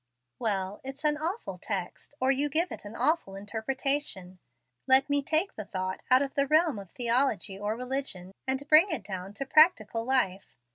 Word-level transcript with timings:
"Well, 0.39 0.81
it's 0.83 1.03
an 1.05 1.15
awful 1.19 1.59
text, 1.59 2.15
or 2.19 2.31
you 2.31 2.49
give 2.49 2.71
it 2.71 2.85
an 2.85 2.95
awful 2.95 3.35
interpretation. 3.35 4.39
Let 4.87 5.11
me 5.11 5.21
take 5.21 5.53
the 5.53 5.65
thought 5.65 6.01
out 6.09 6.23
of 6.23 6.33
the 6.33 6.47
realm 6.47 6.79
of 6.79 6.89
theology 6.89 7.59
or 7.59 7.75
religion, 7.77 8.33
and 8.47 8.67
bring 8.67 8.89
it 8.89 9.03
down 9.03 9.35
to 9.35 9.45
practical 9.45 10.03
life. 10.03 10.55